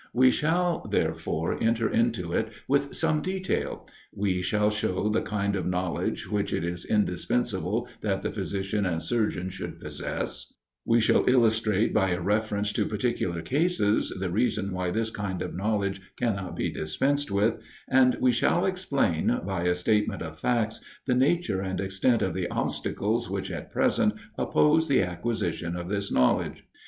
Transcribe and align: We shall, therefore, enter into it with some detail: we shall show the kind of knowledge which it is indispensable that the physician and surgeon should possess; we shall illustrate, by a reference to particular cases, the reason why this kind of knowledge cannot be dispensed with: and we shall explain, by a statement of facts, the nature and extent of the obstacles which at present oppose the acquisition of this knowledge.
We 0.15 0.31
shall, 0.31 0.83
therefore, 0.89 1.61
enter 1.61 1.87
into 1.87 2.33
it 2.33 2.49
with 2.67 2.95
some 2.95 3.21
detail: 3.21 3.87
we 4.11 4.41
shall 4.41 4.71
show 4.71 5.09
the 5.09 5.21
kind 5.21 5.55
of 5.55 5.67
knowledge 5.67 6.27
which 6.27 6.51
it 6.53 6.63
is 6.63 6.85
indispensable 6.85 7.87
that 8.01 8.23
the 8.23 8.31
physician 8.31 8.87
and 8.87 9.03
surgeon 9.03 9.51
should 9.51 9.79
possess; 9.79 10.55
we 10.85 11.01
shall 11.01 11.29
illustrate, 11.29 11.93
by 11.93 12.09
a 12.13 12.19
reference 12.19 12.73
to 12.73 12.87
particular 12.87 13.43
cases, 13.43 14.09
the 14.19 14.31
reason 14.31 14.71
why 14.73 14.89
this 14.89 15.11
kind 15.11 15.39
of 15.43 15.55
knowledge 15.55 16.01
cannot 16.17 16.55
be 16.55 16.71
dispensed 16.71 17.29
with: 17.29 17.59
and 17.87 18.17
we 18.19 18.31
shall 18.31 18.65
explain, 18.65 19.41
by 19.45 19.65
a 19.65 19.75
statement 19.75 20.23
of 20.23 20.39
facts, 20.39 20.81
the 21.05 21.13
nature 21.13 21.61
and 21.61 21.79
extent 21.79 22.23
of 22.23 22.33
the 22.33 22.47
obstacles 22.47 23.29
which 23.29 23.51
at 23.51 23.69
present 23.71 24.15
oppose 24.35 24.87
the 24.87 25.03
acquisition 25.03 25.75
of 25.75 25.89
this 25.89 26.11
knowledge. 26.11 26.65